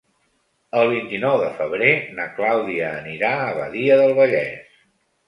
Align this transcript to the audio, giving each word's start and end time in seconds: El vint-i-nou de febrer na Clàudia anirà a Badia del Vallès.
El 0.77 0.87
vint-i-nou 0.91 1.35
de 1.41 1.51
febrer 1.59 1.89
na 2.19 2.25
Clàudia 2.39 2.87
anirà 3.03 3.31
a 3.43 3.53
Badia 3.59 3.99
del 4.01 4.17
Vallès. 4.23 4.73